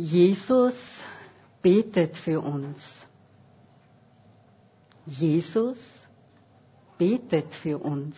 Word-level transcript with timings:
Jesus 0.00 0.76
betet 1.60 2.16
für 2.16 2.40
uns. 2.40 2.80
Jesus 5.04 5.76
betet 6.96 7.52
für 7.52 7.78
uns. 7.78 8.16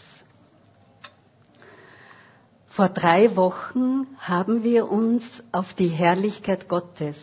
Vor 2.66 2.90
drei 2.90 3.34
Wochen 3.34 4.08
haben 4.18 4.62
wir 4.62 4.90
uns 4.90 5.24
auf 5.52 5.72
die 5.72 5.88
Herrlichkeit 5.88 6.68
Gottes 6.68 7.16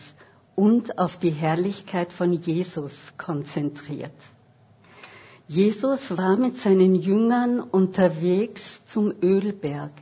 und 0.56 0.98
auf 0.98 1.16
die 1.20 1.30
Herrlichkeit 1.30 2.12
von 2.12 2.32
Jesus 2.32 2.92
konzentriert. 3.16 4.10
Jesus 5.46 6.16
war 6.16 6.36
mit 6.36 6.56
seinen 6.56 6.96
Jüngern 6.96 7.60
unterwegs 7.60 8.82
zum 8.88 9.14
Ölberg. 9.22 9.92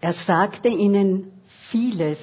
Er 0.00 0.14
sagte 0.14 0.68
ihnen 0.68 1.32
vieles 1.70 2.18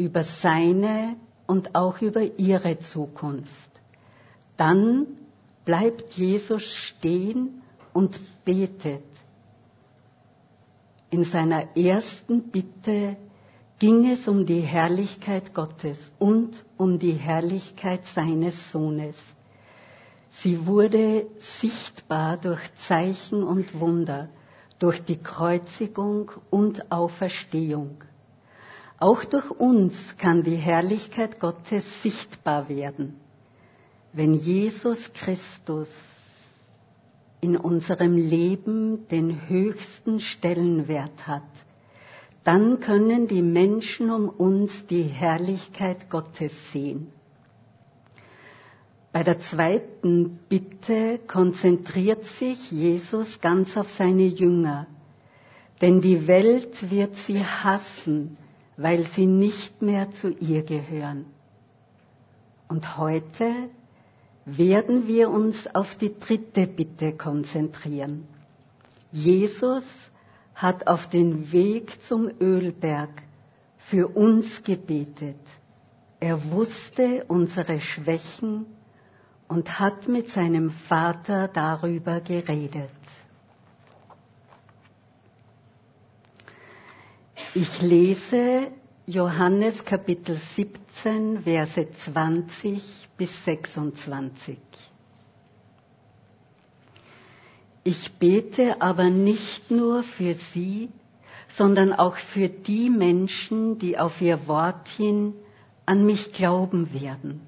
über 0.00 0.24
seine 0.24 1.16
und 1.46 1.74
auch 1.74 2.00
über 2.00 2.22
ihre 2.38 2.78
Zukunft. 2.78 3.70
Dann 4.56 5.06
bleibt 5.64 6.14
Jesus 6.14 6.62
stehen 6.64 7.62
und 7.92 8.18
betet. 8.44 9.04
In 11.10 11.24
seiner 11.24 11.76
ersten 11.76 12.50
Bitte 12.50 13.16
ging 13.78 14.10
es 14.10 14.26
um 14.26 14.46
die 14.46 14.60
Herrlichkeit 14.60 15.52
Gottes 15.54 15.98
und 16.18 16.64
um 16.78 16.98
die 16.98 17.12
Herrlichkeit 17.12 18.06
seines 18.06 18.72
Sohnes. 18.72 19.16
Sie 20.30 20.66
wurde 20.66 21.26
sichtbar 21.60 22.38
durch 22.38 22.60
Zeichen 22.86 23.42
und 23.42 23.78
Wunder, 23.78 24.28
durch 24.78 25.02
die 25.04 25.18
Kreuzigung 25.18 26.30
und 26.48 26.90
Auferstehung. 26.90 27.98
Auch 29.00 29.24
durch 29.24 29.50
uns 29.50 29.94
kann 30.18 30.42
die 30.42 30.56
Herrlichkeit 30.56 31.40
Gottes 31.40 32.02
sichtbar 32.02 32.68
werden, 32.68 33.16
wenn 34.12 34.34
Jesus 34.34 35.10
Christus 35.14 35.88
in 37.40 37.56
unserem 37.56 38.14
Leben 38.14 39.08
den 39.08 39.48
höchsten 39.48 40.20
Stellenwert 40.20 41.26
hat, 41.26 41.48
dann 42.44 42.80
können 42.80 43.26
die 43.26 43.40
Menschen 43.40 44.10
um 44.10 44.28
uns 44.28 44.86
die 44.86 45.04
Herrlichkeit 45.04 46.10
Gottes 46.10 46.52
sehen. 46.72 47.10
Bei 49.12 49.22
der 49.22 49.40
zweiten 49.40 50.40
Bitte 50.50 51.20
konzentriert 51.26 52.24
sich 52.24 52.70
Jesus 52.70 53.40
ganz 53.40 53.78
auf 53.78 53.88
seine 53.88 54.26
Jünger, 54.26 54.86
denn 55.80 56.02
die 56.02 56.26
Welt 56.26 56.90
wird 56.90 57.16
sie 57.16 57.42
hassen, 57.42 58.36
weil 58.80 59.04
sie 59.04 59.26
nicht 59.26 59.82
mehr 59.82 60.10
zu 60.10 60.30
ihr 60.30 60.62
gehören. 60.62 61.26
Und 62.66 62.96
heute 62.96 63.52
werden 64.46 65.06
wir 65.06 65.28
uns 65.28 65.66
auf 65.74 65.96
die 65.96 66.18
dritte 66.18 66.66
Bitte 66.66 67.12
konzentrieren. 67.12 68.26
Jesus 69.12 69.84
hat 70.54 70.86
auf 70.86 71.10
den 71.10 71.52
Weg 71.52 72.02
zum 72.04 72.30
Ölberg 72.40 73.10
für 73.76 74.08
uns 74.08 74.62
gebetet. 74.62 75.40
Er 76.18 76.50
wusste 76.50 77.24
unsere 77.28 77.80
Schwächen 77.80 78.64
und 79.46 79.78
hat 79.78 80.08
mit 80.08 80.30
seinem 80.30 80.70
Vater 80.70 81.48
darüber 81.48 82.20
geredet. 82.22 82.90
Ich 87.52 87.82
lese 87.82 88.70
Johannes 89.06 89.84
Kapitel 89.84 90.36
17, 90.36 91.42
Verse 91.42 91.90
20 91.90 92.80
bis 93.18 93.44
26. 93.44 94.56
Ich 97.82 98.12
bete 98.20 98.80
aber 98.80 99.10
nicht 99.10 99.68
nur 99.68 100.04
für 100.04 100.34
sie, 100.34 100.90
sondern 101.56 101.92
auch 101.92 102.14
für 102.14 102.48
die 102.48 102.88
Menschen, 102.88 103.80
die 103.80 103.98
auf 103.98 104.20
ihr 104.20 104.46
Wort 104.46 104.86
hin 104.86 105.34
an 105.86 106.06
mich 106.06 106.30
glauben 106.32 106.94
werden. 106.94 107.40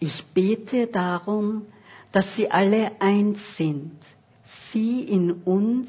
Ich 0.00 0.24
bete 0.34 0.88
darum, 0.88 1.66
dass 2.10 2.34
sie 2.34 2.50
alle 2.50 3.00
eins 3.00 3.38
sind, 3.56 3.92
sie 4.72 5.02
in 5.04 5.30
uns, 5.30 5.86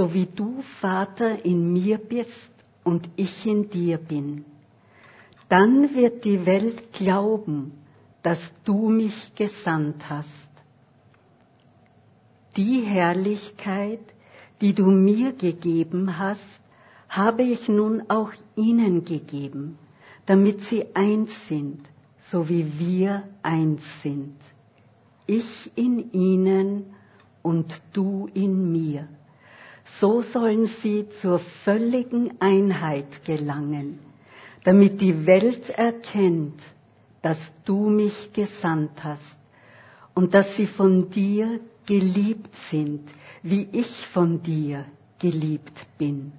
so 0.00 0.14
wie 0.14 0.24
du, 0.24 0.62
Vater, 0.80 1.44
in 1.44 1.74
mir 1.74 1.98
bist 1.98 2.50
und 2.84 3.06
ich 3.16 3.44
in 3.44 3.68
dir 3.68 3.98
bin. 3.98 4.46
Dann 5.50 5.94
wird 5.94 6.24
die 6.24 6.46
Welt 6.46 6.94
glauben, 6.94 7.72
dass 8.22 8.40
du 8.64 8.88
mich 8.88 9.34
gesandt 9.34 10.08
hast. 10.08 10.48
Die 12.56 12.80
Herrlichkeit, 12.80 14.00
die 14.62 14.72
du 14.72 14.86
mir 14.86 15.32
gegeben 15.32 16.18
hast, 16.18 16.60
habe 17.10 17.42
ich 17.42 17.68
nun 17.68 18.04
auch 18.08 18.32
ihnen 18.56 19.04
gegeben, 19.04 19.76
damit 20.24 20.62
sie 20.62 20.86
eins 20.94 21.30
sind, 21.46 21.80
so 22.30 22.48
wie 22.48 22.78
wir 22.78 23.24
eins 23.42 23.82
sind. 24.02 24.36
Ich 25.26 25.70
in 25.76 26.10
ihnen 26.12 26.86
und 27.42 27.82
du 27.92 28.30
in 28.32 28.72
mir 28.72 29.06
so 29.98 30.22
sollen 30.22 30.66
sie 30.66 31.08
zur 31.20 31.38
völligen 31.38 32.40
Einheit 32.40 33.24
gelangen, 33.24 33.98
damit 34.64 35.00
die 35.00 35.26
Welt 35.26 35.70
erkennt, 35.70 36.60
dass 37.22 37.38
du 37.64 37.88
mich 37.88 38.32
gesandt 38.32 39.02
hast 39.04 39.36
und 40.14 40.34
dass 40.34 40.56
sie 40.56 40.66
von 40.66 41.10
dir 41.10 41.60
geliebt 41.86 42.54
sind, 42.70 43.10
wie 43.42 43.68
ich 43.72 44.06
von 44.08 44.42
dir 44.42 44.84
geliebt 45.18 45.86
bin. 45.98 46.32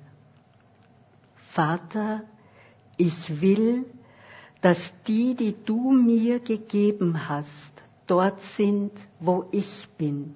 Vater, 1.54 2.24
ich 2.98 3.42
will, 3.42 3.86
dass 4.62 4.94
die, 5.08 5.36
die 5.36 5.56
du 5.66 5.92
mir 5.92 6.40
gegeben 6.40 7.28
hast, 7.28 7.72
dort 8.08 8.40
sind, 8.56 8.92
wo 9.20 9.46
ich 9.52 9.88
bin. 9.98 10.36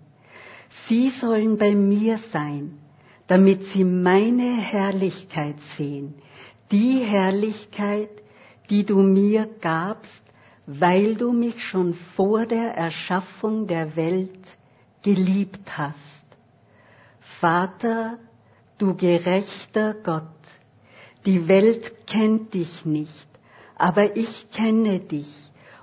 Sie 0.87 1.09
sollen 1.09 1.57
bei 1.57 1.75
mir 1.75 2.17
sein, 2.17 2.77
damit 3.27 3.63
sie 3.65 3.83
meine 3.83 4.57
Herrlichkeit 4.57 5.59
sehen, 5.77 6.15
die 6.71 6.99
Herrlichkeit, 6.99 8.09
die 8.69 8.85
du 8.85 8.99
mir 8.99 9.47
gabst, 9.61 10.21
weil 10.67 11.15
du 11.15 11.31
mich 11.31 11.63
schon 11.63 11.93
vor 12.15 12.45
der 12.45 12.75
Erschaffung 12.75 13.67
der 13.67 13.95
Welt 13.95 14.39
geliebt 15.03 15.77
hast. 15.77 16.25
Vater, 17.39 18.17
du 18.77 18.95
gerechter 18.95 19.93
Gott, 19.93 20.23
die 21.25 21.47
Welt 21.47 22.07
kennt 22.07 22.53
dich 22.53 22.85
nicht, 22.85 23.27
aber 23.75 24.15
ich 24.17 24.49
kenne 24.51 24.99
dich. 24.99 25.27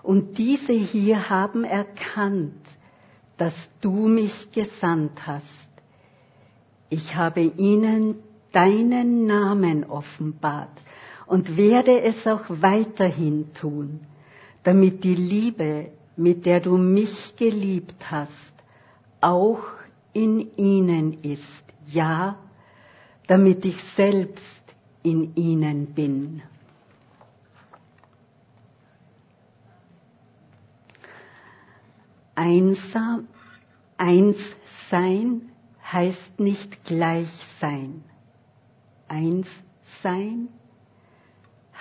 Und 0.02 0.38
diese 0.38 0.72
hier 0.72 1.30
haben 1.30 1.62
erkannt, 1.62 2.66
dass 3.36 3.54
du 3.80 4.08
mich 4.08 4.50
gesandt 4.50 5.26
hast 5.26 5.61
ich 6.92 7.16
habe 7.16 7.40
ihnen 7.40 8.16
deinen 8.52 9.24
Namen 9.24 9.84
offenbart 9.84 10.82
und 11.26 11.56
werde 11.56 12.02
es 12.02 12.26
auch 12.26 12.44
weiterhin 12.48 13.54
tun, 13.54 14.00
damit 14.62 15.02
die 15.02 15.14
Liebe, 15.14 15.88
mit 16.16 16.44
der 16.44 16.60
du 16.60 16.76
mich 16.76 17.34
geliebt 17.36 18.10
hast, 18.10 18.52
auch 19.22 19.62
in 20.12 20.54
ihnen 20.56 21.14
ist, 21.14 21.64
ja, 21.86 22.36
damit 23.26 23.64
ich 23.64 23.82
selbst 23.82 24.62
in 25.02 25.34
ihnen 25.34 25.86
bin. 25.86 26.42
Einsam, 32.34 33.28
eins 33.96 34.54
sein 34.90 35.51
heißt 35.92 36.40
nicht 36.40 36.84
gleich 36.84 37.30
sein. 37.60 38.02
Eins 39.08 39.48
sein 40.02 40.48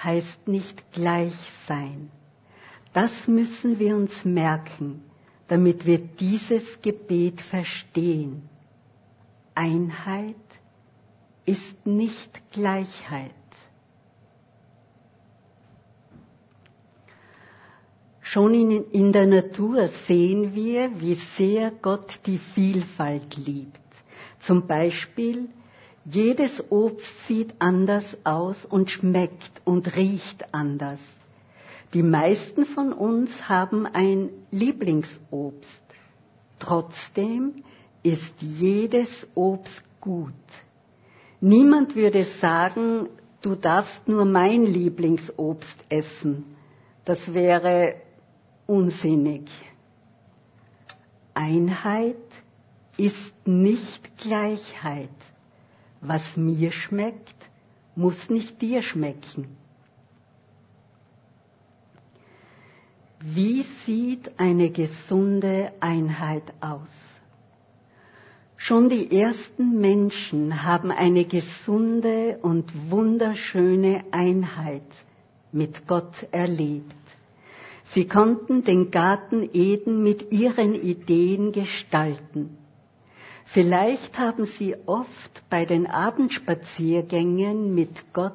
heißt 0.03 0.47
nicht 0.47 0.91
gleich 0.91 1.33
sein. 1.67 2.11
Das 2.93 3.27
müssen 3.27 3.79
wir 3.79 3.95
uns 3.95 4.25
merken, 4.25 5.03
damit 5.47 5.85
wir 5.85 5.99
dieses 5.99 6.81
Gebet 6.81 7.41
verstehen. 7.41 8.49
Einheit 9.55 10.35
ist 11.45 11.85
nicht 11.85 12.51
Gleichheit. 12.51 13.31
Schon 18.21 18.53
in, 18.53 18.71
in, 18.91 19.11
der 19.11 19.27
Natur 19.27 19.87
sehen 20.07 20.55
wir, 20.55 21.01
wie 21.01 21.15
sehr 21.15 21.69
Gott 21.69 22.21
die 22.25 22.37
Vielfalt 22.37 23.35
liebt. 23.35 23.90
Zum 24.41 24.67
Beispiel 24.67 25.49
Jedes 26.03 26.63
Obst 26.71 27.27
sieht 27.27 27.53
anders 27.59 28.17
aus 28.23 28.65
und 28.65 28.89
schmeckt 28.89 29.61
und 29.65 29.95
riecht 29.95 30.51
anders. 30.53 30.99
Die 31.93 32.01
meisten 32.01 32.65
von 32.65 32.91
uns 32.91 33.47
haben 33.49 33.85
ein 33.85 34.29
Lieblingsobst. 34.49 35.81
Trotzdem 36.57 37.53
ist 38.01 38.33
jedes 38.39 39.27
Obst 39.35 39.83
gut. 39.99 40.33
Niemand 41.39 41.95
würde 41.95 42.23
sagen, 42.23 43.07
du 43.41 43.53
darfst 43.55 44.07
nur 44.07 44.25
mein 44.25 44.65
Lieblingsobst 44.65 45.85
essen. 45.89 46.55
Das 47.05 47.33
wäre 47.33 47.95
unsinnig. 48.65 49.49
Einheit 51.35 52.15
ist 53.06 53.48
nicht 53.48 54.18
Gleichheit. 54.18 55.09
Was 56.01 56.38
mir 56.38 56.71
schmeckt, 56.71 57.39
muss 57.95 58.30
nicht 58.30 58.62
dir 58.62 58.81
schmecken. 58.81 59.48
Wie 63.24 63.63
sieht 63.86 64.39
eine 64.39 64.69
gesunde 64.71 65.71
Einheit 65.80 66.48
aus? 66.59 66.89
Schon 68.57 68.89
die 68.89 69.19
ersten 69.19 69.80
Menschen 69.81 70.63
haben 70.63 70.92
eine 70.92 71.25
gesunde 71.25 72.38
und 72.42 72.92
wunderschöne 72.92 74.03
Einheit 74.12 74.92
mit 75.51 75.88
Gott 75.88 76.27
erlebt. 76.31 76.95
Sie 77.83 78.07
konnten 78.07 78.63
den 78.63 78.89
Garten 78.92 79.50
Eden 79.53 80.03
mit 80.03 80.31
ihren 80.31 80.75
Ideen 80.75 81.51
gestalten. 81.51 82.57
Vielleicht 83.53 84.18
haben 84.18 84.45
sie 84.45 84.75
oft 84.86 85.44
bei 85.50 85.65
den 85.65 85.86
Abendspaziergängen 85.86 87.75
mit 87.75 88.13
Gott 88.13 88.31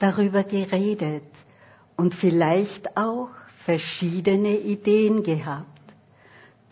darüber 0.00 0.42
geredet 0.42 1.22
und 1.96 2.14
vielleicht 2.14 2.96
auch 2.96 3.28
verschiedene 3.64 4.58
Ideen 4.58 5.22
gehabt. 5.22 5.68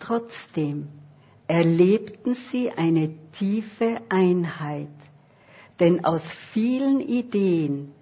Trotzdem 0.01 0.89
erlebten 1.47 2.35
sie 2.35 2.73
eine 2.73 3.11
tiefe 3.31 4.01
Einheit, 4.09 4.89
denn 5.79 6.05
aus 6.05 6.23
vielen 6.53 7.01
Ideen 7.01 7.93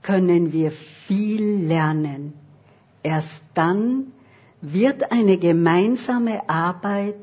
können 0.00 0.52
wir 0.52 0.70
viel 1.06 1.66
lernen. 1.66 2.32
Erst 3.02 3.42
dann 3.52 4.12
wird 4.62 5.12
eine 5.12 5.36
gemeinsame 5.36 6.48
Arbeit 6.48 7.20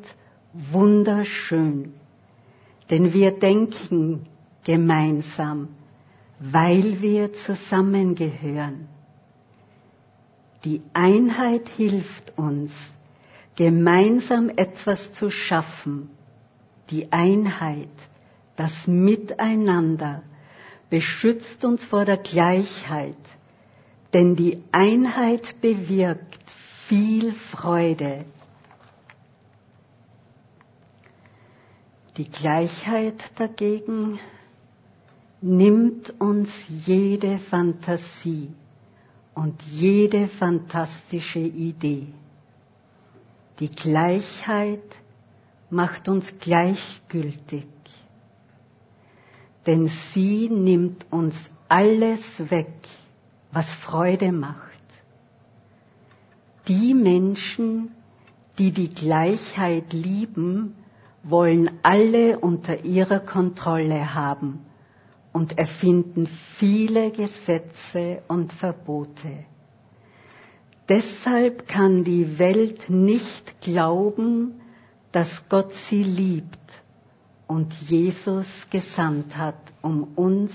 wunderschön, 0.53 1.93
denn 2.89 3.13
wir 3.13 3.31
denken 3.31 4.25
gemeinsam, 4.63 5.69
weil 6.39 7.01
wir 7.01 7.33
zusammengehören. 7.33 8.87
Die 10.63 10.81
Einheit 10.93 11.69
hilft 11.69 12.37
uns, 12.37 12.71
gemeinsam 13.55 14.49
etwas 14.49 15.11
zu 15.13 15.29
schaffen. 15.29 16.09
Die 16.89 17.11
Einheit, 17.11 17.87
das 18.55 18.87
Miteinander, 18.87 20.23
beschützt 20.89 21.63
uns 21.63 21.85
vor 21.85 22.03
der 22.05 22.17
Gleichheit, 22.17 23.15
denn 24.13 24.35
die 24.35 24.63
Einheit 24.71 25.61
bewirkt 25.61 26.39
viel 26.87 27.33
Freude. 27.33 28.25
Die 32.19 32.29
Gleichheit 32.29 33.23
dagegen 33.37 34.19
nimmt 35.39 36.19
uns 36.19 36.49
jede 36.67 37.37
Fantasie 37.37 38.49
und 39.33 39.63
jede 39.63 40.27
fantastische 40.27 41.39
Idee. 41.39 42.07
Die 43.61 43.69
Gleichheit 43.71 44.83
macht 45.69 46.09
uns 46.09 46.25
gleichgültig, 46.41 47.67
denn 49.65 49.87
sie 49.87 50.49
nimmt 50.49 51.05
uns 51.11 51.35
alles 51.69 52.51
weg, 52.51 52.73
was 53.53 53.69
Freude 53.75 54.33
macht. 54.33 54.65
Die 56.67 56.93
Menschen, 56.93 57.91
die 58.57 58.73
die 58.73 58.93
Gleichheit 58.93 59.93
lieben, 59.93 60.75
wollen 61.23 61.71
alle 61.83 62.39
unter 62.39 62.83
ihrer 62.85 63.19
Kontrolle 63.19 64.13
haben 64.13 64.65
und 65.33 65.57
erfinden 65.57 66.27
viele 66.57 67.11
Gesetze 67.11 68.21
und 68.27 68.53
Verbote. 68.53 69.45
Deshalb 70.87 71.67
kann 71.67 72.03
die 72.03 72.39
Welt 72.39 72.89
nicht 72.89 73.61
glauben, 73.61 74.59
dass 75.11 75.47
Gott 75.49 75.73
sie 75.73 76.03
liebt 76.03 76.57
und 77.47 77.73
Jesus 77.73 78.47
gesandt 78.69 79.37
hat, 79.37 79.59
um 79.81 80.03
uns 80.15 80.51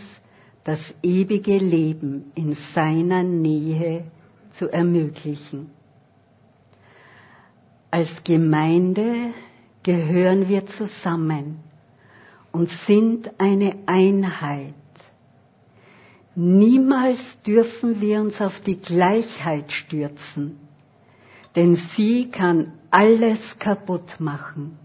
das 0.65 0.95
ewige 1.03 1.59
Leben 1.59 2.33
in 2.35 2.55
seiner 2.55 3.23
Nähe 3.23 4.05
zu 4.53 4.69
ermöglichen. 4.69 5.71
Als 7.91 8.25
Gemeinde 8.25 9.33
gehören 9.85 10.49
wir 10.49 10.67
zusammen 10.67 11.61
und 12.51 12.71
sind 12.71 13.31
eine 13.39 13.77
Einheit. 13.87 14.75
Niemals 16.35 17.21
dürfen 17.47 18.01
wir 18.01 18.21
uns 18.21 18.41
auf 18.41 18.59
die 18.61 18.79
Gleichheit 18.81 19.71
stürzen, 19.71 20.59
denn 21.55 21.77
sie 21.77 22.31
kann 22.31 22.73
alles 22.91 23.59
kaputt 23.61 24.19
machen. 24.19 24.77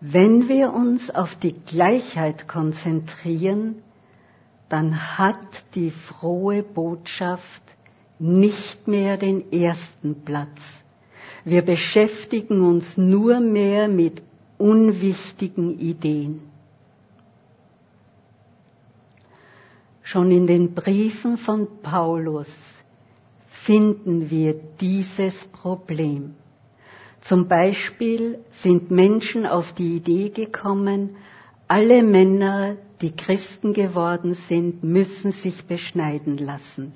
Wenn 0.00 0.48
wir 0.48 0.74
uns 0.74 1.08
auf 1.10 1.34
die 1.36 1.54
Gleichheit 1.54 2.46
konzentrieren, 2.46 3.76
dann 4.68 5.16
hat 5.18 5.64
die 5.74 5.90
frohe 5.90 6.62
Botschaft 6.62 7.62
nicht 8.18 8.86
mehr 8.86 9.16
den 9.16 9.50
ersten 9.50 10.24
Platz. 10.24 10.60
Wir 11.50 11.62
beschäftigen 11.62 12.60
uns 12.60 12.98
nur 12.98 13.40
mehr 13.40 13.88
mit 13.88 14.20
unwichtigen 14.58 15.78
Ideen. 15.78 16.42
Schon 20.02 20.30
in 20.30 20.46
den 20.46 20.74
Briefen 20.74 21.38
von 21.38 21.66
Paulus 21.82 22.48
finden 23.64 24.30
wir 24.30 24.52
dieses 24.78 25.36
Problem. 25.46 26.34
Zum 27.22 27.48
Beispiel 27.48 28.38
sind 28.50 28.90
Menschen 28.90 29.46
auf 29.46 29.72
die 29.72 29.96
Idee 29.96 30.28
gekommen, 30.28 31.16
alle 31.66 32.02
Männer, 32.02 32.76
die 33.00 33.12
Christen 33.16 33.72
geworden 33.72 34.34
sind, 34.34 34.84
müssen 34.84 35.32
sich 35.32 35.64
beschneiden 35.64 36.36
lassen, 36.36 36.92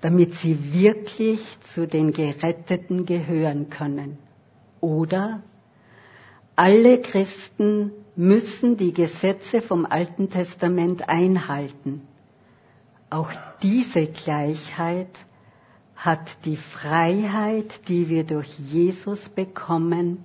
damit 0.00 0.34
sie 0.34 0.72
wirklich 0.72 1.40
zu 1.74 1.86
den 1.86 2.12
Geretteten 2.12 3.06
gehören 3.06 3.68
können. 3.70 4.18
Oder 4.80 5.42
alle 6.56 7.00
Christen 7.00 7.92
müssen 8.16 8.76
die 8.76 8.92
Gesetze 8.92 9.60
vom 9.60 9.86
Alten 9.86 10.30
Testament 10.30 11.08
einhalten. 11.08 12.02
Auch 13.08 13.30
diese 13.62 14.06
Gleichheit 14.06 15.08
hat 15.96 16.44
die 16.44 16.56
Freiheit, 16.56 17.88
die 17.88 18.08
wir 18.08 18.24
durch 18.24 18.58
Jesus 18.58 19.28
bekommen, 19.28 20.24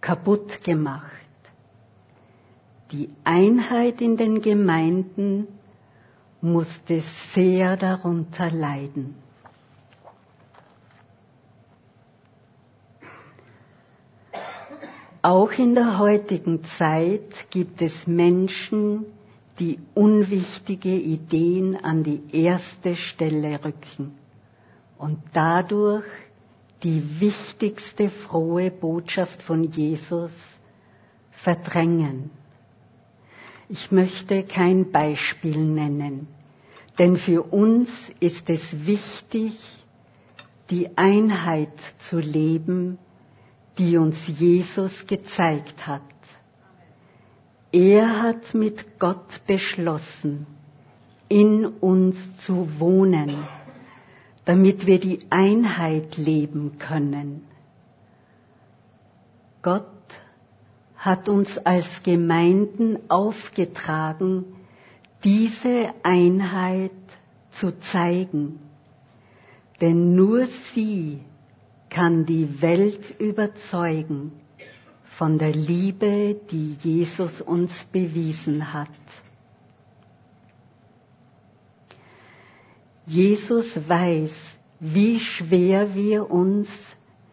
kaputt 0.00 0.62
gemacht. 0.64 1.12
Die 2.92 3.10
Einheit 3.24 4.00
in 4.00 4.16
den 4.16 4.42
Gemeinden 4.42 5.46
musste 6.40 7.02
sehr 7.32 7.76
darunter 7.76 8.50
leiden. 8.50 9.16
Auch 15.20 15.50
in 15.52 15.74
der 15.74 15.98
heutigen 15.98 16.62
Zeit 16.64 17.50
gibt 17.50 17.82
es 17.82 18.06
Menschen, 18.06 19.04
die 19.58 19.80
unwichtige 19.94 20.94
Ideen 20.94 21.76
an 21.76 22.04
die 22.04 22.22
erste 22.32 22.94
Stelle 22.94 23.62
rücken 23.64 24.16
und 24.96 25.18
dadurch 25.32 26.04
die 26.84 27.20
wichtigste 27.20 28.10
frohe 28.10 28.70
Botschaft 28.70 29.42
von 29.42 29.64
Jesus 29.64 30.32
verdrängen. 31.32 32.30
Ich 33.70 33.92
möchte 33.92 34.44
kein 34.44 34.90
Beispiel 34.92 35.58
nennen, 35.58 36.26
denn 36.98 37.18
für 37.18 37.42
uns 37.42 37.90
ist 38.18 38.48
es 38.48 38.86
wichtig, 38.86 39.52
die 40.70 40.96
Einheit 40.96 41.72
zu 42.08 42.18
leben, 42.18 42.98
die 43.76 43.96
uns 43.98 44.26
Jesus 44.26 45.06
gezeigt 45.06 45.86
hat. 45.86 46.02
Er 47.70 48.22
hat 48.22 48.54
mit 48.54 48.98
Gott 48.98 49.46
beschlossen, 49.46 50.46
in 51.28 51.66
uns 51.66 52.16
zu 52.46 52.80
wohnen, 52.80 53.36
damit 54.46 54.86
wir 54.86 54.98
die 54.98 55.20
Einheit 55.28 56.16
leben 56.16 56.78
können. 56.78 57.44
Gott 59.60 59.97
hat 60.98 61.28
uns 61.28 61.56
als 61.58 62.02
Gemeinden 62.02 62.98
aufgetragen, 63.08 64.44
diese 65.22 65.94
Einheit 66.02 66.90
zu 67.52 67.78
zeigen. 67.78 68.58
Denn 69.80 70.16
nur 70.16 70.46
sie 70.74 71.20
kann 71.88 72.26
die 72.26 72.60
Welt 72.60 73.18
überzeugen 73.20 74.32
von 75.16 75.38
der 75.38 75.52
Liebe, 75.52 76.36
die 76.50 76.76
Jesus 76.80 77.40
uns 77.40 77.84
bewiesen 77.92 78.72
hat. 78.72 78.88
Jesus 83.06 83.88
weiß, 83.88 84.58
wie 84.80 85.18
schwer 85.18 85.94
wir 85.94 86.30
uns 86.30 86.68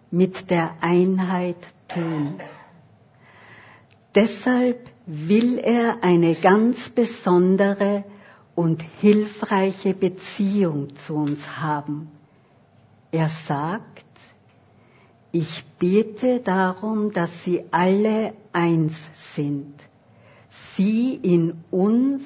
mit 0.09 0.49
der 0.49 0.75
Einheit 0.81 1.57
tun. 1.87 2.39
Deshalb 4.15 4.79
will 5.05 5.57
er 5.57 6.01
eine 6.01 6.35
ganz 6.35 6.89
besondere 6.89 8.05
und 8.55 8.81
hilfreiche 9.01 9.93
Beziehung 9.93 10.95
zu 11.05 11.15
uns 11.15 11.45
haben. 11.59 12.09
Er 13.11 13.27
sagt, 13.27 14.05
ich 15.33 15.65
bete 15.79 16.39
darum, 16.39 17.11
dass 17.11 17.43
sie 17.43 17.65
alle 17.71 18.33
eins 18.53 18.95
sind, 19.35 19.73
sie 20.77 21.15
in 21.15 21.61
uns, 21.69 22.23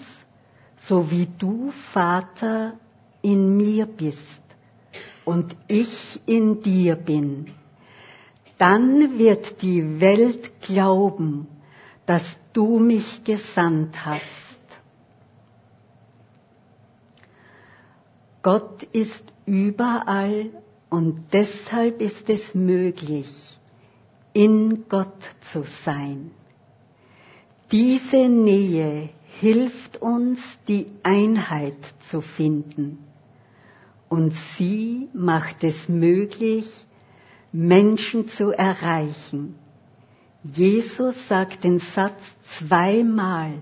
so 0.77 1.10
wie 1.10 1.27
du, 1.39 1.72
Vater, 1.91 2.74
in 3.24 3.58
mir 3.58 3.88
bist 3.88 4.41
und 5.25 5.55
ich 5.67 6.22
in 6.27 6.62
dir 6.62 6.96
bin. 6.96 7.48
Dann 8.60 9.17
wird 9.17 9.63
die 9.63 10.00
Welt 10.00 10.62
glauben, 10.62 11.48
dass 12.09 12.35
du 12.53 12.79
mich 12.79 13.23
gesandt 13.23 14.03
hast. 14.03 14.59
Gott 18.41 18.81
ist 18.81 19.21
überall 19.45 20.49
und 20.89 21.25
deshalb 21.33 22.01
ist 22.01 22.27
es 22.31 22.55
möglich, 22.55 23.29
in 24.33 24.89
Gott 24.89 25.21
zu 25.51 25.61
sein. 25.85 26.31
Diese 27.71 28.27
Nähe 28.27 29.09
hilft 29.39 30.01
uns, 30.01 30.57
die 30.67 30.87
Einheit 31.03 31.77
zu 32.09 32.21
finden. 32.21 33.05
Und 34.07 34.33
sie 34.57 35.09
macht 35.13 35.63
es 35.63 35.87
möglich, 35.87 36.65
Menschen 37.51 38.29
zu 38.29 38.49
erreichen, 38.49 39.59
Jesus 40.43 41.27
sagt 41.27 41.63
den 41.63 41.79
Satz 41.79 42.22
zweimal, 42.58 43.62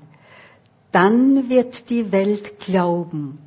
dann 0.91 1.49
wird 1.49 1.89
die 1.89 2.11
Welt 2.11 2.59
glauben, 2.59 3.39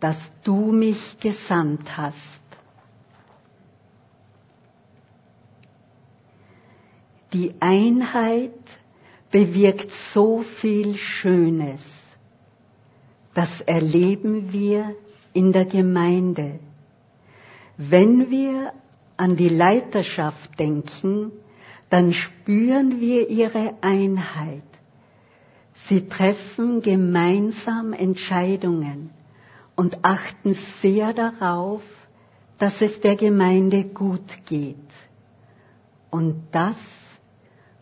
dass 0.00 0.18
du 0.42 0.72
mich 0.72 1.18
gesandt 1.20 1.96
hast. 1.96 2.40
Die 7.32 7.54
Einheit 7.60 8.52
bewirkt 9.30 9.90
so 10.12 10.42
viel 10.42 10.96
Schönes. 10.96 11.82
Das 13.34 13.62
erleben 13.62 14.52
wir 14.52 14.94
in 15.32 15.52
der 15.52 15.64
Gemeinde. 15.64 16.58
Wenn 17.78 18.30
wir 18.30 18.74
an 19.16 19.36
die 19.36 19.48
Leiterschaft 19.48 20.58
denken, 20.58 21.32
dann 21.92 22.14
spüren 22.14 23.02
wir 23.02 23.28
ihre 23.28 23.74
Einheit. 23.82 24.64
Sie 25.74 26.08
treffen 26.08 26.80
gemeinsam 26.80 27.92
Entscheidungen 27.92 29.10
und 29.76 30.02
achten 30.02 30.56
sehr 30.80 31.12
darauf, 31.12 31.82
dass 32.56 32.80
es 32.80 33.02
der 33.02 33.16
Gemeinde 33.16 33.84
gut 33.84 34.24
geht. 34.46 34.76
Und 36.10 36.44
das 36.52 36.76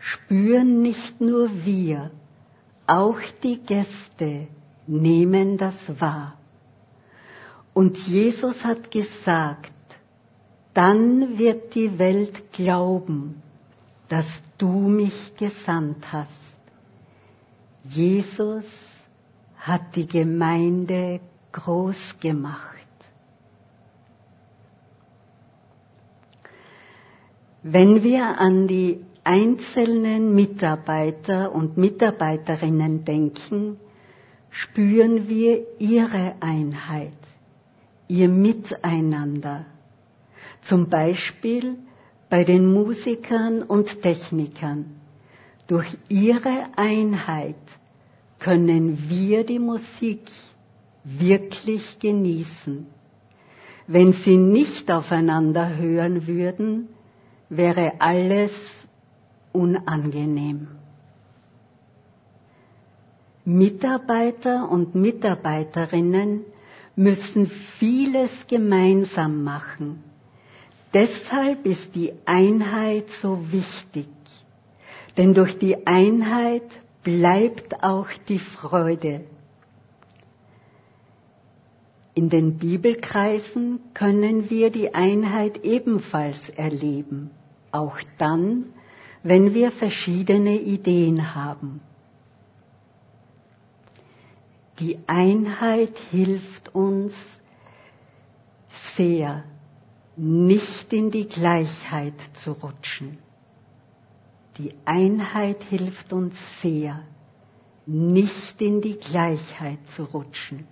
spüren 0.00 0.82
nicht 0.82 1.20
nur 1.20 1.64
wir, 1.64 2.10
auch 2.88 3.20
die 3.44 3.60
Gäste 3.60 4.48
nehmen 4.88 5.56
das 5.56 6.00
wahr. 6.00 6.36
Und 7.74 7.96
Jesus 7.96 8.64
hat 8.64 8.90
gesagt, 8.90 9.70
dann 10.74 11.38
wird 11.38 11.76
die 11.76 12.00
Welt 12.00 12.52
glauben, 12.52 13.40
dass 14.10 14.26
du 14.58 14.88
mich 14.88 15.36
gesandt 15.36 16.12
hast. 16.12 16.30
Jesus 17.84 18.66
hat 19.56 19.94
die 19.94 20.06
Gemeinde 20.06 21.20
groß 21.52 22.16
gemacht. 22.20 22.76
Wenn 27.62 28.02
wir 28.02 28.40
an 28.40 28.66
die 28.66 29.00
einzelnen 29.22 30.34
Mitarbeiter 30.34 31.54
und 31.54 31.76
Mitarbeiterinnen 31.76 33.04
denken, 33.04 33.78
spüren 34.50 35.28
wir 35.28 35.64
ihre 35.78 36.34
Einheit, 36.40 37.16
ihr 38.08 38.28
Miteinander. 38.28 39.66
Zum 40.62 40.88
Beispiel 40.88 41.78
bei 42.30 42.44
den 42.44 42.72
Musikern 42.72 43.62
und 43.64 44.02
Technikern. 44.02 44.84
Durch 45.66 45.98
ihre 46.08 46.66
Einheit 46.76 47.56
können 48.38 49.10
wir 49.10 49.44
die 49.44 49.58
Musik 49.58 50.22
wirklich 51.04 51.98
genießen. 51.98 52.86
Wenn 53.88 54.12
sie 54.12 54.36
nicht 54.36 54.90
aufeinander 54.92 55.76
hören 55.76 56.28
würden, 56.28 56.88
wäre 57.48 57.94
alles 58.00 58.52
unangenehm. 59.52 60.68
Mitarbeiter 63.44 64.70
und 64.70 64.94
Mitarbeiterinnen 64.94 66.44
müssen 66.94 67.48
vieles 67.78 68.46
gemeinsam 68.46 69.42
machen 69.42 70.04
Deshalb 70.92 71.66
ist 71.66 71.94
die 71.94 72.12
Einheit 72.24 73.10
so 73.22 73.52
wichtig, 73.52 74.08
denn 75.16 75.34
durch 75.34 75.56
die 75.58 75.86
Einheit 75.86 76.64
bleibt 77.04 77.82
auch 77.82 78.08
die 78.28 78.40
Freude. 78.40 79.22
In 82.14 82.28
den 82.28 82.58
Bibelkreisen 82.58 83.80
können 83.94 84.50
wir 84.50 84.70
die 84.70 84.92
Einheit 84.94 85.64
ebenfalls 85.64 86.48
erleben, 86.50 87.30
auch 87.70 87.98
dann, 88.18 88.66
wenn 89.22 89.54
wir 89.54 89.70
verschiedene 89.70 90.58
Ideen 90.60 91.34
haben. 91.36 91.80
Die 94.80 94.98
Einheit 95.06 95.96
hilft 96.10 96.74
uns 96.74 97.14
sehr, 98.96 99.44
nicht 100.16 100.92
in 100.92 101.10
die 101.10 101.28
Gleichheit 101.28 102.14
zu 102.42 102.52
rutschen. 102.52 103.18
Die 104.58 104.74
Einheit 104.84 105.62
hilft 105.64 106.12
uns 106.12 106.36
sehr, 106.60 107.00
nicht 107.86 108.60
in 108.60 108.80
die 108.80 108.98
Gleichheit 108.98 109.78
zu 109.96 110.04
rutschen. 110.04 110.66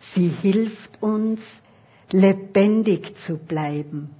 Sie 0.00 0.28
hilft 0.28 1.02
uns, 1.02 1.40
lebendig 2.10 3.16
zu 3.18 3.36
bleiben 3.36 4.10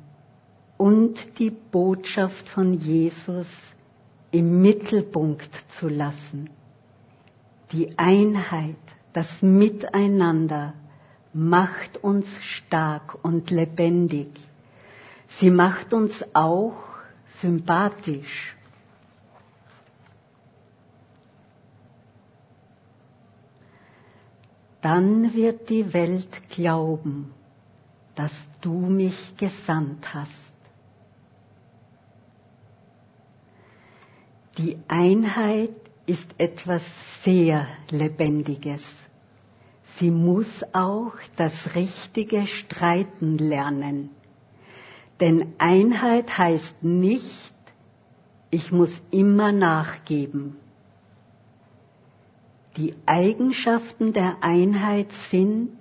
und 0.76 1.38
die 1.38 1.50
Botschaft 1.50 2.49
von 2.49 2.75
Jesus 2.75 3.49
im 4.33 4.61
Mittelpunkt 4.61 5.50
zu 5.78 5.88
lassen. 5.88 6.50
Die 7.73 7.99
Einheit, 7.99 8.76
das 9.12 9.40
Miteinander, 9.40 10.75
macht 11.37 12.02
uns 12.02 12.26
stark 12.40 13.23
und 13.23 13.50
lebendig. 13.50 14.28
Sie 15.28 15.50
macht 15.50 15.93
uns 15.93 16.25
auch 16.35 16.83
sympathisch. 17.43 18.57
Dann 24.81 25.35
wird 25.35 25.69
die 25.69 25.93
Welt 25.93 26.49
glauben, 26.49 27.35
dass 28.14 28.33
du 28.62 28.73
mich 28.73 29.37
gesandt 29.37 30.14
hast. 30.14 30.33
Die 34.57 34.78
Einheit 34.88 35.76
ist 36.07 36.28
etwas 36.38 36.83
sehr 37.25 37.66
Lebendiges. 37.90 38.83
Sie 39.99 40.11
muss 40.11 40.49
auch 40.73 41.12
das 41.37 41.75
richtige 41.75 42.47
Streiten 42.47 43.38
lernen. 43.38 44.11
Denn 45.21 45.55
Einheit 45.59 46.37
heißt 46.37 46.83
nicht, 46.83 47.55
ich 48.50 48.73
muss 48.73 49.00
immer 49.11 49.53
nachgeben. 49.53 50.57
Die 52.76 52.95
Eigenschaften 53.07 54.12
der 54.12 54.43
Einheit 54.43 55.11
sind, 55.31 55.73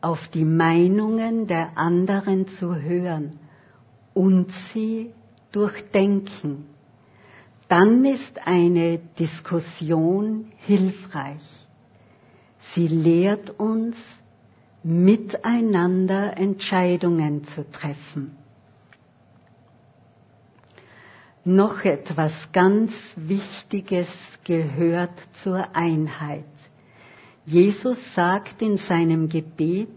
auf 0.00 0.28
die 0.28 0.44
Meinungen 0.44 1.46
der 1.46 1.76
anderen 1.76 2.46
zu 2.46 2.76
hören 2.76 3.40
und 4.12 4.52
sie 4.72 5.12
durchdenken. 5.50 6.66
Dann 7.68 8.04
ist 8.04 8.46
eine 8.46 8.98
Diskussion 9.18 10.52
hilfreich. 10.58 11.63
Sie 12.72 12.88
lehrt 12.88 13.58
uns, 13.58 13.96
miteinander 14.82 16.36
Entscheidungen 16.36 17.44
zu 17.44 17.70
treffen. 17.70 18.36
Noch 21.44 21.84
etwas 21.84 22.50
ganz 22.52 22.92
Wichtiges 23.16 24.08
gehört 24.44 25.12
zur 25.42 25.74
Einheit. 25.76 26.44
Jesus 27.46 28.14
sagt 28.14 28.62
in 28.62 28.78
seinem 28.78 29.28
Gebet, 29.28 29.88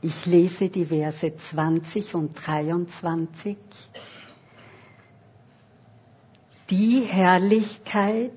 ich 0.00 0.26
lese 0.26 0.68
die 0.68 0.86
Verse 0.86 1.36
20 1.36 2.14
und 2.14 2.34
23, 2.46 3.56
die 6.70 7.00
Herrlichkeit, 7.00 8.32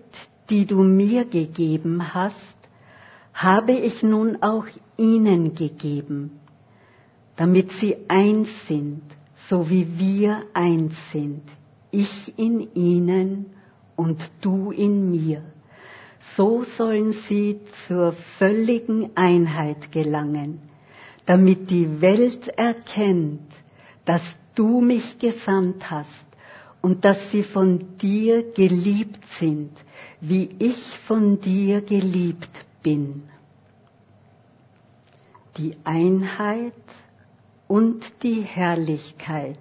die 0.49 0.65
du 0.65 0.83
mir 0.83 1.25
gegeben 1.25 2.13
hast, 2.13 2.54
habe 3.35 3.73
ich 3.73 4.01
nun 4.01 4.41
auch 4.41 4.65
ihnen 4.97 5.53
gegeben, 5.53 6.39
damit 7.35 7.71
sie 7.71 7.97
eins 8.07 8.49
sind, 8.67 9.03
so 9.49 9.69
wie 9.69 9.99
wir 9.99 10.41
eins 10.53 10.95
sind 11.11 11.43
ich 11.95 12.37
in 12.37 12.73
ihnen 12.75 13.45
und 13.95 14.29
du 14.41 14.71
in 14.71 15.11
mir. 15.11 15.41
So 16.35 16.63
sollen 16.63 17.13
sie 17.13 17.59
zur 17.87 18.13
völligen 18.37 19.11
Einheit 19.15 19.91
gelangen, 19.91 20.59
damit 21.25 21.69
die 21.69 22.01
Welt 22.01 22.49
erkennt, 22.49 23.49
dass 24.03 24.35
du 24.55 24.81
mich 24.81 25.19
gesandt 25.19 25.89
hast 25.89 26.25
und 26.81 27.05
dass 27.05 27.31
sie 27.31 27.43
von 27.43 27.97
dir 27.97 28.51
geliebt 28.51 29.23
sind, 29.39 29.71
wie 30.19 30.49
ich 30.59 30.97
von 31.07 31.39
dir 31.39 31.81
geliebt 31.81 32.49
bin. 32.85 33.23
Die 35.57 35.75
Einheit 35.83 36.73
und 37.67 38.03
die 38.21 38.41
Herrlichkeit 38.41 39.57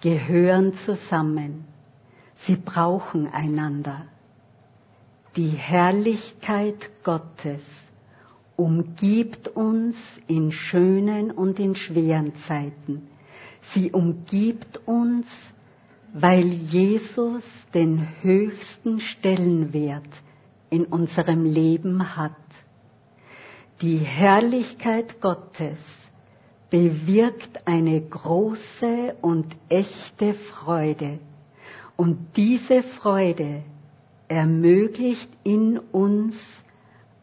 gehören 0.00 0.74
zusammen. 0.86 1.64
Sie 2.36 2.54
brauchen 2.54 3.26
einander. 3.26 4.06
Die 5.34 5.48
Herrlichkeit 5.48 6.90
Gottes 7.02 7.64
umgibt 8.54 9.48
uns 9.48 9.96
in 10.28 10.52
schönen 10.52 11.32
und 11.32 11.58
in 11.58 11.74
schweren 11.74 12.36
Zeiten. 12.46 13.08
Sie 13.72 13.90
umgibt 13.90 14.86
uns, 14.86 15.26
weil 16.12 16.46
Jesus 16.46 17.44
den 17.74 18.06
höchsten 18.22 19.00
Stellenwert 19.00 20.08
in 20.70 20.84
unserem 20.84 21.44
Leben 21.44 22.16
hat. 22.16 22.32
Die 23.80 23.98
Herrlichkeit 23.98 25.20
Gottes 25.20 25.78
bewirkt 26.70 27.66
eine 27.66 28.00
große 28.00 29.16
und 29.22 29.46
echte 29.68 30.34
Freude. 30.34 31.18
Und 31.96 32.36
diese 32.36 32.82
Freude 32.82 33.62
ermöglicht 34.28 35.30
in 35.44 35.78
uns 35.78 36.36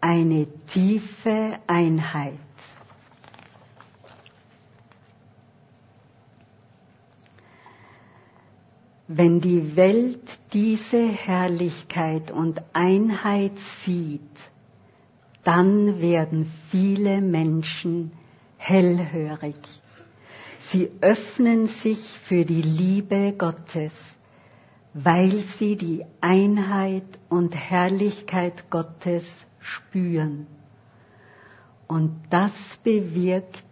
eine 0.01 0.47
tiefe 0.67 1.59
Einheit. 1.67 2.33
Wenn 9.07 9.39
die 9.39 9.75
Welt 9.75 10.39
diese 10.51 11.07
Herrlichkeit 11.07 12.31
und 12.31 12.61
Einheit 12.73 13.53
sieht, 13.83 14.21
dann 15.43 16.01
werden 16.01 16.51
viele 16.71 17.21
Menschen 17.21 18.11
hellhörig. 18.57 19.55
Sie 20.71 20.89
öffnen 21.01 21.67
sich 21.67 21.99
für 22.27 22.45
die 22.45 22.63
Liebe 22.63 23.35
Gottes, 23.37 23.93
weil 24.95 25.31
sie 25.59 25.75
die 25.75 26.03
Einheit 26.21 27.05
und 27.29 27.53
Herrlichkeit 27.53 28.71
Gottes 28.71 29.25
spüren. 29.59 30.47
Und 31.87 32.11
das 32.31 32.53
bewirkt 32.83 33.63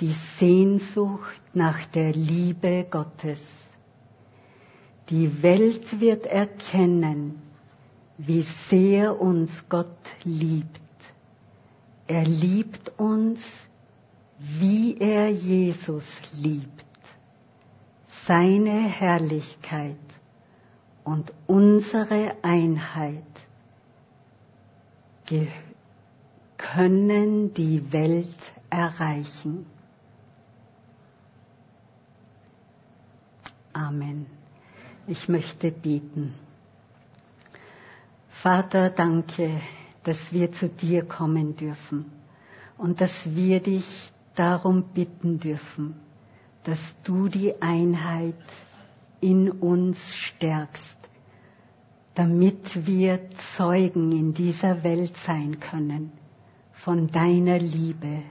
die 0.00 0.14
Sehnsucht 0.38 1.42
nach 1.52 1.84
der 1.84 2.12
Liebe 2.12 2.86
Gottes. 2.90 3.40
Die 5.10 5.42
Welt 5.42 6.00
wird 6.00 6.26
erkennen, 6.26 7.42
wie 8.16 8.42
sehr 8.68 9.20
uns 9.20 9.50
Gott 9.68 9.88
liebt. 10.24 10.80
Er 12.06 12.24
liebt 12.24 12.98
uns 12.98 13.40
wie 14.40 14.96
er 14.98 15.28
Jesus 15.28 16.06
liebt, 16.32 16.86
seine 18.06 18.88
Herrlichkeit 18.88 19.96
und 21.04 21.32
unsere 21.46 22.36
Einheit 22.42 23.22
können 26.56 27.54
die 27.54 27.92
Welt 27.92 28.54
erreichen. 28.68 29.66
Amen. 33.72 34.39
Ich 35.10 35.28
möchte 35.28 35.72
beten. 35.72 36.34
Vater, 38.28 38.90
danke, 38.90 39.50
dass 40.04 40.32
wir 40.32 40.52
zu 40.52 40.68
dir 40.68 41.04
kommen 41.04 41.56
dürfen 41.56 42.04
und 42.78 43.00
dass 43.00 43.34
wir 43.34 43.58
dich 43.58 44.12
darum 44.36 44.84
bitten 44.94 45.40
dürfen, 45.40 45.96
dass 46.62 46.78
du 47.02 47.26
die 47.26 47.60
Einheit 47.60 48.36
in 49.20 49.50
uns 49.50 49.98
stärkst, 50.14 50.96
damit 52.14 52.86
wir 52.86 53.18
Zeugen 53.56 54.12
in 54.12 54.32
dieser 54.32 54.84
Welt 54.84 55.16
sein 55.16 55.58
können 55.58 56.12
von 56.70 57.08
deiner 57.08 57.58
Liebe. 57.58 58.22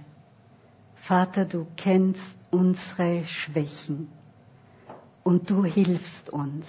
Vater, 0.95 1.43
du 1.43 1.67
kennst 1.75 2.23
unsere 2.51 3.25
Schwächen 3.25 4.07
und 5.29 5.47
du 5.47 5.63
hilfst 5.63 6.31
uns, 6.31 6.65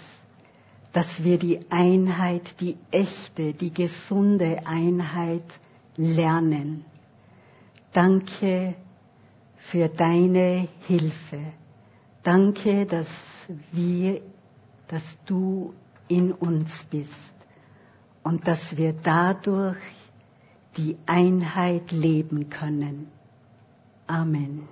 dass 0.92 1.25
wir 1.25 1.38
die 1.38 1.61
Einheit, 1.70 2.42
die 2.61 2.77
echte, 2.90 3.55
die 3.55 3.73
gesunde 3.73 4.66
Einheit 4.66 5.46
lernen. 5.96 6.85
Danke, 7.94 8.75
für 9.70 9.88
deine 9.88 10.68
Hilfe. 10.87 11.40
Danke, 12.23 12.85
dass 12.85 13.09
wir, 13.73 14.20
dass 14.88 15.05
du 15.25 15.73
in 16.09 16.31
uns 16.33 16.85
bist 16.90 17.33
und 18.23 18.46
dass 18.46 18.77
wir 18.77 18.92
dadurch 18.92 19.79
die 20.77 20.99
Einheit 21.07 21.92
leben 21.92 22.51
können. 22.51 23.09
Amen. 24.07 24.68